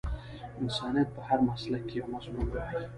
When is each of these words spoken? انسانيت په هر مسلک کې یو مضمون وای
انسانيت 0.61 1.07
په 1.15 1.21
هر 1.27 1.39
مسلک 1.49 1.81
کې 1.87 1.95
یو 1.99 2.07
مضمون 2.13 2.47
وای 2.49 2.75